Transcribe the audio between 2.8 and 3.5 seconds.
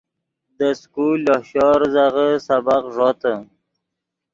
ݱوتے